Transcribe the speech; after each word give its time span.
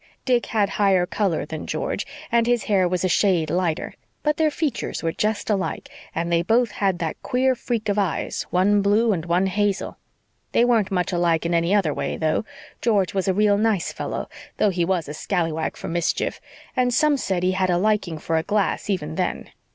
Dick 0.25 0.47
had 0.47 0.67
higher 0.67 1.05
color 1.05 1.45
than 1.45 1.67
George, 1.67 2.07
and 2.31 2.47
his 2.47 2.63
hair 2.63 2.87
was 2.87 3.03
a 3.03 3.07
shade 3.07 3.51
lighter. 3.51 3.93
But 4.23 4.37
their 4.37 4.49
features 4.49 5.03
were 5.03 5.11
just 5.11 5.47
alike, 5.47 5.89
and 6.15 6.31
they 6.31 6.41
both 6.41 6.71
had 6.71 6.97
that 6.97 7.21
queer 7.21 7.53
freak 7.53 7.87
of 7.87 7.99
eyes 7.99 8.47
one 8.49 8.81
blue 8.81 9.13
and 9.13 9.27
one 9.27 9.45
hazel. 9.45 9.97
They 10.53 10.65
weren't 10.65 10.89
much 10.89 11.11
alike 11.11 11.45
in 11.45 11.53
any 11.53 11.71
other 11.75 11.93
way, 11.93 12.17
though. 12.17 12.45
George 12.81 13.13
was 13.13 13.27
a 13.27 13.33
real 13.35 13.59
nice 13.59 13.93
fellow, 13.93 14.27
though 14.57 14.71
he 14.71 14.83
was 14.85 15.07
a 15.07 15.13
scalawag 15.13 15.77
for 15.77 15.87
mischief, 15.87 16.41
and 16.75 16.91
some 16.91 17.15
said 17.15 17.43
he 17.43 17.51
had 17.51 17.69
a 17.69 17.77
liking 17.77 18.17
for 18.17 18.37
a 18.37 18.41
glass 18.41 18.89
even 18.89 19.13
then. 19.17 19.51